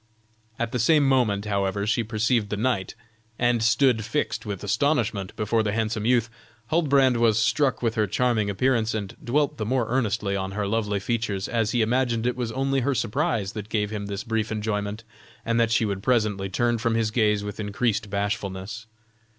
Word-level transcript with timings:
At 0.57 0.71
the 0.71 0.79
same 0.79 1.07
moment, 1.07 1.45
however, 1.45 1.85
she 1.85 2.03
perceived 2.03 2.49
the 2.49 2.57
knight, 2.57 2.95
and 3.37 3.61
stood 3.61 4.03
fixed 4.03 4.47
with 4.47 4.63
astonishment 4.63 5.35
before 5.35 5.61
the 5.61 5.73
handsome 5.73 6.07
youth, 6.07 6.27
Huldbrand 6.71 7.17
was 7.17 7.37
struck 7.37 7.83
with 7.83 7.93
her 7.93 8.07
charming 8.07 8.49
appearance, 8.49 8.95
and 8.95 9.15
dwelt 9.23 9.57
the 9.57 9.63
more 9.67 9.87
earnestly 9.89 10.35
on 10.35 10.53
her 10.53 10.65
lovely 10.65 10.99
features, 10.99 11.47
as 11.47 11.69
he 11.69 11.83
imagined 11.83 12.25
it 12.25 12.35
was 12.35 12.51
only 12.53 12.79
her 12.79 12.95
surprise 12.95 13.51
that 13.51 13.69
gave 13.69 13.91
him 13.91 14.07
this 14.07 14.23
brief 14.23 14.51
enjoyment, 14.51 15.03
and 15.45 15.59
that 15.59 15.69
she 15.71 15.85
would 15.85 16.01
presently 16.01 16.49
turn 16.49 16.79
from 16.79 16.95
his 16.95 17.11
gaze 17.11 17.43
with 17.43 17.59
increased 17.59 18.09
bashfulness. 18.09 18.87